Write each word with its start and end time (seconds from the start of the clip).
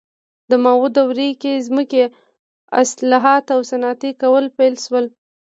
د 0.49 0.51
ماو 0.63 0.85
دورې 0.97 1.29
کې 1.41 1.63
ځمکې 1.67 2.01
اصلاحات 2.81 3.45
او 3.55 3.59
صنعتي 3.71 4.11
کول 4.21 4.45
پیل 4.57 4.75
شول. 4.85 5.05